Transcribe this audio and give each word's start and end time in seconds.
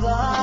Baba. 0.00 0.41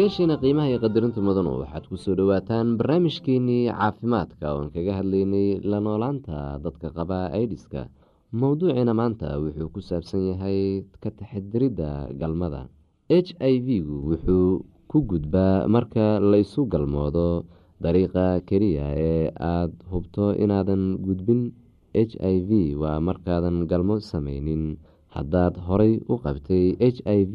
Dhegeystayaasheena 0.00 0.40
qiimaha 0.40 0.68
iyo 0.72 0.78
qadarinta 0.80 1.20
mudanu 1.20 1.60
waxaad 1.60 1.84
ku 1.90 1.96
soo 2.00 2.14
dhowaataan 2.16 2.76
barnaamijkeenii 2.80 3.68
caafimaadka 3.68 4.46
oon 4.56 4.70
kaga 4.74 4.92
hadlaynay 4.98 5.60
la 5.70 5.78
noolaanta 5.86 6.56
dadka 6.64 6.88
qaba 6.96 7.18
aidiska 7.38 7.80
mowduuciina 8.32 8.92
maanta 9.00 9.36
wuxuu 9.42 9.68
ku 9.74 9.80
saabsan 9.84 10.22
yahay 10.32 10.84
ka 11.02 11.10
taxadiridda 11.12 12.16
galmada. 12.20 12.62
H 13.12 13.28
i 13.52 13.54
v-gu 13.66 13.96
wuxuu 14.10 14.64
ku 14.90 14.98
gudbaa 15.10 15.68
marka 15.68 16.16
laysu 16.32 16.64
galmoodo 16.72 17.44
dariiqa 17.84 18.40
keliya 18.48 18.86
ee 18.96 19.28
aada 19.36 19.76
hubto 19.92 20.32
inaadan 20.44 20.96
gudbin. 21.04 21.52
H 21.92 22.16
i 22.32 22.36
v 22.48 22.50
waa 22.80 23.00
markaadan 23.04 23.66
galmo 23.70 24.00
sameynin 24.00 24.78
haddaad 25.14 25.54
horay 25.66 25.92
u 26.08 26.14
qabtay 26.24 26.64
h 26.80 26.98
i 27.04 27.20
v 27.32 27.34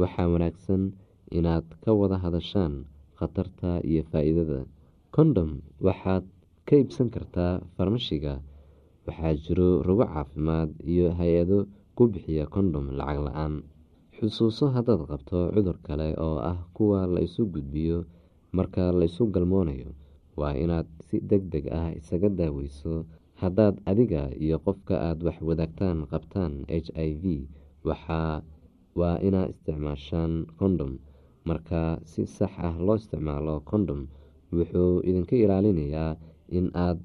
waxaa 0.00 0.28
wanaagsan 0.32 0.82
inaad 1.38 1.66
ka 1.84 1.90
wada 2.00 2.16
hadashaan 2.24 2.74
khatarta 3.18 3.70
iyo 3.90 4.02
faa-iidada. 4.10 4.60
Kondhom 5.14 5.50
waxaad 5.86 6.24
ka 6.66 6.74
iibsan 6.80 7.08
kartaa 7.14 7.60
farmashiga. 7.76 8.34
Waxaa 9.06 9.34
jiro 9.44 9.82
rogo 9.86 10.04
caafimaad 10.06 10.70
iyo 10.92 11.06
hay'ado 11.18 11.58
ku 11.96 12.02
bixiya 12.12 12.44
kondhom 12.54 12.86
lacag 12.98 13.18
la'aan. 13.26 13.54
Xusuuso 14.16 14.64
haddaad 14.74 15.00
qabto 15.10 15.38
cudur 15.54 15.78
kale 15.86 16.08
oo 16.26 16.38
ah 16.52 16.58
kuwa 16.76 17.06
la 17.14 17.20
isu 17.26 17.42
gudbiyo 17.52 17.98
marka 18.56 18.90
laysu 18.98 19.22
galmoonayo 19.34 19.90
waa 20.38 20.54
inaad 20.64 20.86
si 21.06 21.16
deg 21.30 21.42
deg 21.52 21.64
ah 21.80 21.88
isaga 21.98 22.28
daaweyso. 22.38 23.06
Haddaad 23.42 23.74
adiga 23.90 24.22
iyo 24.44 24.58
qofka 24.66 24.94
aada 25.06 25.22
wax 25.30 25.38
wadaagtaan 25.48 25.98
qabtaan 26.10 26.52
h 26.66 26.90
i 26.98 27.10
v 27.22 27.24
waxaa 27.88 28.42
waa 28.98 29.16
inaad 29.26 29.50
isticmaashaan 29.54 30.32
kondhom 30.58 30.92
marka 31.48 31.80
si 32.10 32.22
sax 32.36 32.52
ah 32.68 32.74
loo 32.86 32.96
isticmaalo 33.00 33.54
kondhom 33.70 34.00
wuxuu 34.56 34.92
idinka 35.08 35.34
ilaalinayaa 35.44 36.10
in 36.58 36.66
aad 36.86 36.98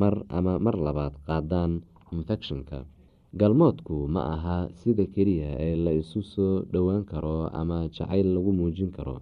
mar 0.00 0.14
ama 0.38 0.52
mar 0.66 0.76
labaad 0.86 1.14
qaadaan 1.28 1.72
infectionka 2.16 2.78
galmoodku 3.40 3.96
ma 4.14 4.20
aha 4.34 4.56
sida 4.80 5.04
keliya 5.14 5.50
ee 5.66 5.76
la 5.84 5.92
isu 6.00 6.20
soo 6.32 6.54
dhowaan 6.72 7.04
karo 7.10 7.36
ama 7.60 7.78
jacayl 7.96 8.28
lagu 8.34 8.50
muujin 8.58 8.90
karo. 8.96 9.16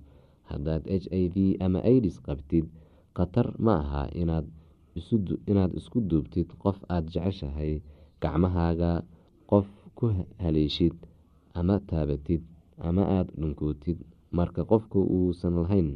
Haddaad 0.51 0.83
h 1.03 1.07
i 1.11 1.25
v 1.35 1.37
ama 1.67 1.81
idis 1.95 2.17
qabtid 2.27 2.67
khatar 3.17 3.47
ma 3.67 3.75
aha 3.83 4.03
inaad 5.51 5.71
isku 5.81 5.99
duubtid 6.11 6.49
qof 6.63 6.79
aada 6.95 7.09
jeceshahay 7.15 7.73
gacmahaaga 8.23 8.93
qof 9.51 9.67
ku 9.99 10.07
haleeshid 10.43 10.95
ama 11.59 11.77
taabatid 11.91 12.43
ama 12.89 13.03
aada 13.17 13.33
dhunkootid. 13.41 13.99
Marka 14.37 14.63
qofku 14.71 15.01
uusan 15.17 15.55
lahayn 15.65 15.89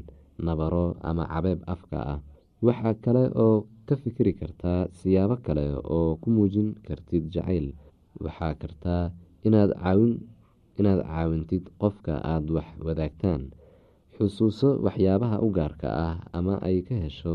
nabaro 0.47 0.87
ama 1.09 1.25
cabeeb 1.33 1.61
afka 1.75 1.99
ah 2.15 2.21
waxaa 2.67 2.95
kale 3.05 3.25
oo 3.45 3.57
ka 3.89 3.95
fikiri 4.03 4.33
kartaa 4.41 4.81
siyaabo 4.99 5.37
kale 5.47 5.65
oo 5.97 6.17
ku 6.23 6.29
muujin 6.35 6.69
kartid 6.87 7.25
jacayl. 7.35 7.67
Waxaa 8.25 8.55
kartaa 8.63 9.03
inaad 9.47 9.71
caawintid 10.81 11.65
qofka 11.81 12.15
aada 12.33 12.51
wax 12.57 12.69
wadaagtaan. 12.87 13.43
Xusuuso 14.17 14.69
waxyaabaha 14.85 15.37
u 15.47 15.49
gaarka 15.57 15.89
ah 16.09 16.17
ama 16.39 16.55
ay 16.69 16.81
ka 16.89 16.95
hesho 17.05 17.35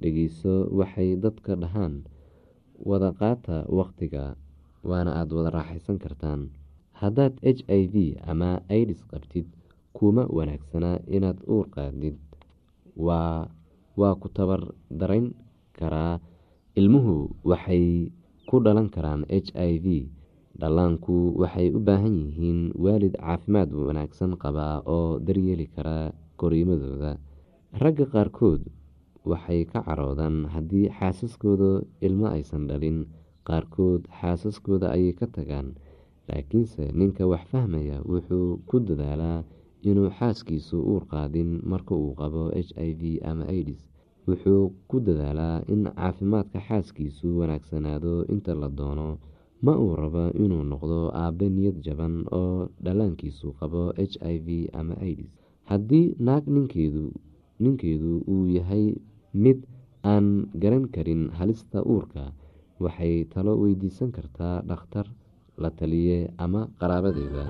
dhegeyso 0.00 0.54
waxay 0.78 1.10
dadka 1.24 1.52
dhahaan. 1.62 1.94
Wada 2.88 3.10
qaata 3.20 3.56
waqtiga 3.78 4.34
waana 4.88 5.10
aada 5.20 5.32
wada 5.38 5.50
raaxaysan 5.58 5.98
kartaan 6.02 6.40
haddaad 7.02 7.34
h 7.42 7.60
i 7.66 7.82
v 7.92 7.94
ama 8.30 8.50
idis 8.80 9.00
qabtid 9.10 9.46
kuma 9.96 10.22
wanaagsanaa 10.36 10.98
inaad 11.16 11.38
uur 11.54 11.66
qaadid. 11.74 12.16
Waa 12.96 14.14
ku 14.22 14.28
tabar 14.36 14.62
darayn 15.00 15.26
karaa. 15.78 16.20
Ilmuhu 16.80 17.14
waxay 17.50 18.08
ku 18.48 18.56
dhalan 18.64 18.88
karaan 18.94 19.22
h 19.28 19.48
i 19.52 19.72
v. 19.84 19.86
Dhallaanku 20.60 21.36
waxay 21.40 21.68
u 21.76 21.80
baahan 21.86 22.14
yihiin 22.24 22.60
waalid 22.84 23.14
caafimaad 23.20 23.68
wanaagsan 23.88 24.32
qabaa 24.42 24.80
oo 24.96 25.18
daryeeli 25.26 25.66
kara 25.74 26.12
koriimadooda 26.40 27.12
ragga 27.82 28.06
qaarkood 28.14 28.62
waxay 29.30 29.60
ka 29.72 29.80
caroodaan 29.86 30.36
haddii 30.54 30.88
xaasaskooda 30.98 31.70
ilmo 32.06 32.26
aysan 32.36 32.64
dhalin. 32.68 32.98
Qaarkood 33.48 34.02
xaasaskooda 34.20 34.86
ayay 34.96 35.12
ka 35.18 35.26
tagaan 35.36 35.74
laakiinse 36.28 36.82
ninka 36.98 37.22
wax 37.32 37.42
fahmaya 37.52 37.96
wuxuu 38.10 38.48
ku 38.68 38.76
dadaalaa 38.88 39.38
inuu 39.90 40.10
xaaskiisu 40.18 40.76
uur 40.92 41.02
qaadin 41.12 41.50
marka 41.70 41.94
uu 42.02 42.12
qabo 42.20 42.42
h 42.66 42.70
i 42.88 42.90
v 43.00 43.02
ama 43.30 43.44
idis 43.60 43.82
wuxuu 44.28 44.62
ku 44.88 44.96
dadaalaa 45.06 45.56
in 45.72 45.82
caafimaadka 45.98 46.58
xaaskiisu 46.68 47.26
wanaagsanaado 47.38 48.14
inta 48.34 48.52
la 48.60 48.68
doono 48.78 49.08
ma 49.64 49.72
uu 49.84 49.92
rabo 50.02 50.24
inuu 50.44 50.64
noqdo 50.72 51.00
aabe 51.22 51.46
niyad 51.56 51.76
jaban 51.86 52.14
oo 52.40 52.58
dhallaankiisu 52.84 53.46
qabo 53.60 53.82
h 54.10 54.14
i 54.34 54.36
v 54.46 54.48
ama 54.80 54.94
idis 55.12 55.30
haddii 55.70 56.06
naag 56.26 56.44
ninkeedu 57.62 58.12
uu 58.32 58.44
yahay 58.56 58.86
mid 59.42 59.58
aan 60.12 60.26
garan 60.62 60.84
karin 60.94 61.22
halista 61.38 61.78
uurka 61.92 62.24
waxay 62.84 63.14
talo 63.32 63.52
weydiisan 63.62 64.10
kartaa 64.16 64.56
dhakhtar 64.70 65.06
la 65.64 65.70
taliye 65.80 66.18
ama 66.44 66.60
qaraabadeeda 66.80 67.44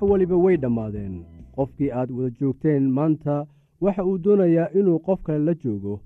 wax 0.00 0.10
waliba 0.10 0.36
way 0.36 0.56
dhammaadeen. 0.56 1.24
Qofkii 1.54 1.90
aad 1.92 2.10
wada 2.10 2.30
joogteen 2.40 2.84
maanta 2.96 3.46
waxa 3.80 4.04
uu 4.04 4.18
doonayaa 4.24 4.68
inuu 4.78 4.98
qof 5.06 5.22
kale 5.22 5.38
la 5.44 5.54
joogo. 5.54 6.00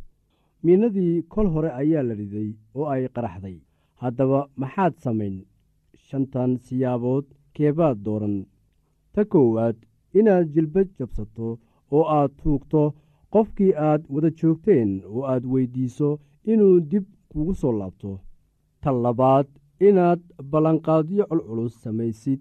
Miinadii 0.63 1.23
kol 1.23 1.49
hore 1.55 1.71
ayaa 1.81 2.03
la 2.03 2.15
riday 2.15 2.51
oo 2.75 2.87
ay 2.93 3.09
qaraxday. 3.15 3.57
Haddaba 4.03 4.49
maxaad 4.57 4.95
samayn? 5.05 5.37
Shantan 6.05 6.53
siyaabood 6.65 7.25
keebaad 7.55 7.99
dooran. 8.05 8.37
Ta 9.13 9.25
koowaad 9.25 9.77
inaad 10.19 10.47
jilbad 10.55 10.89
jabsato 10.99 11.59
oo 11.95 12.05
aad 12.17 12.31
tuugto 12.43 12.83
qofkii 13.33 13.73
aad 13.89 14.03
wada 14.13 14.31
joogteen 14.39 14.91
oo 15.13 15.23
aad 15.33 15.45
weyddiiso 15.53 16.09
inuu 16.53 16.77
dib 16.91 17.05
kugu 17.31 17.55
soo 17.61 17.73
laabto. 17.81 18.13
Ta 18.83 18.91
labaad 19.05 19.47
inaad 19.89 20.21
ballanqaadyo 20.51 21.25
culculus 21.31 21.75
samaysid 21.83 22.41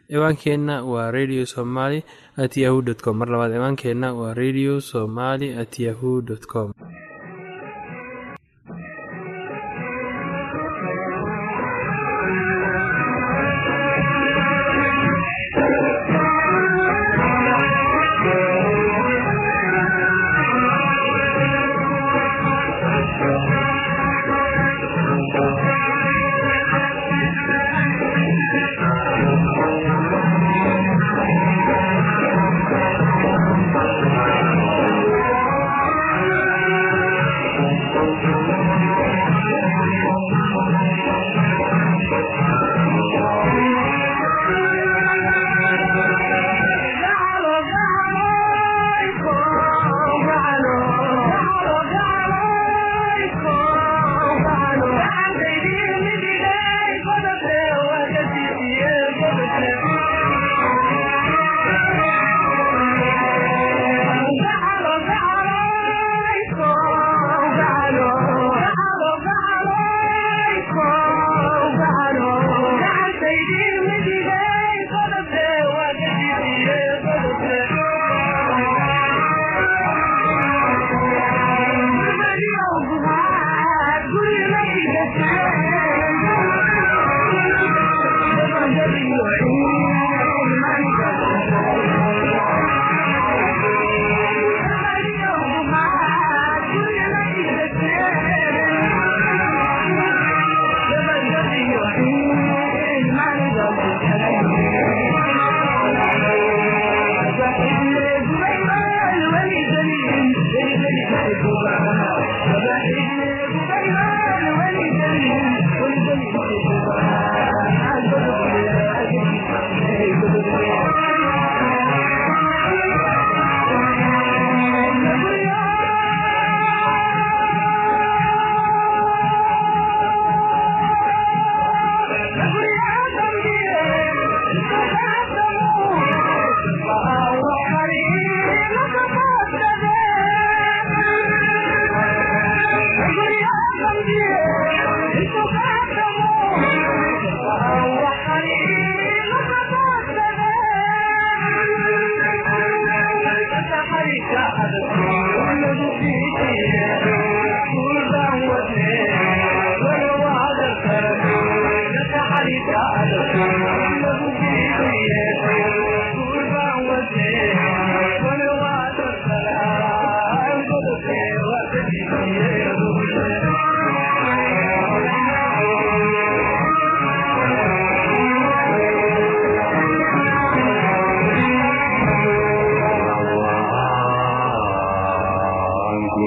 ciwaankeenna 0.11 0.83
waa 0.83 1.07
radio 1.11 1.45
somaly 1.47 2.03
at 2.43 2.53
yahu 2.63 2.83
com. 3.03 3.15
Mar 3.17 3.29
labaad 3.31 3.51
ciwaankeenna 3.55 4.07
waa 4.13 4.33
radio 4.35 4.81
somaly 4.83 5.55
at 5.55 5.79
yahu 5.79 6.21
com 6.51 6.73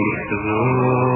يحتضون 0.09 1.13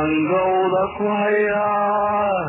handawda 0.00 0.82
ku 0.96 1.04
hayaa 1.18 2.40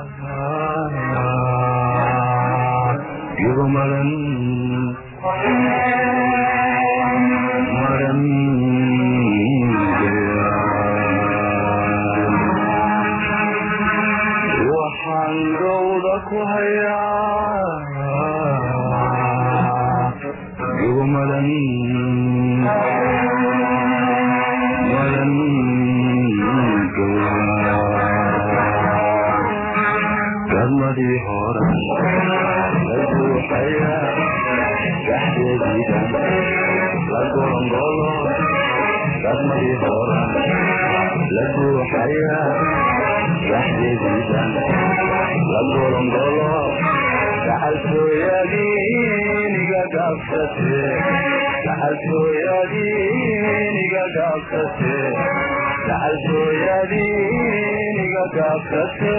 hora 39.80 40.22
la 41.36 41.46
buuxaya 41.56 42.40
waxdeediidan 43.52 44.52
la 45.52 45.60
golongolo 45.72 46.54
gacaltooyadiiniga 47.48 49.82
gaabsate 49.96 50.80
gacaltooyadiiniga 51.66 54.04
gaabsate 54.18 54.96
gacaltooyadiiniga 55.88 58.24
gaabsate 58.38 59.16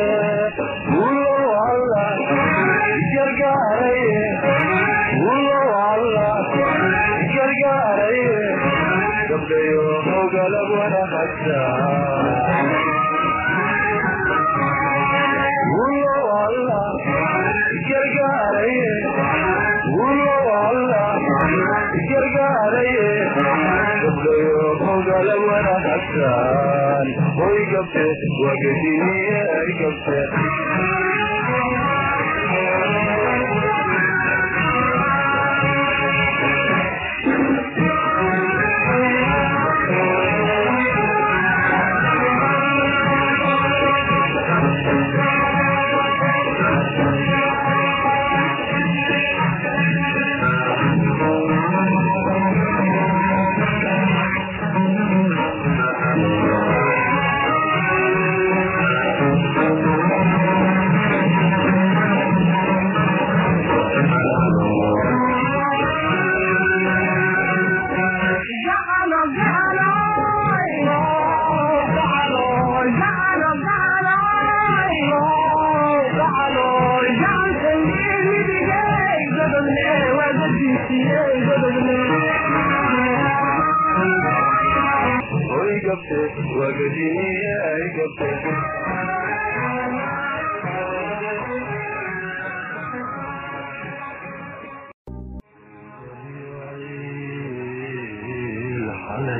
argabta 27.83 28.27
waa 28.43 28.57
gadiye 28.63 29.39
argabta 29.61 30.15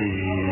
الرحيم 0.03 0.52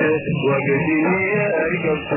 وبهي 0.00 1.46
أجبت 1.64 2.10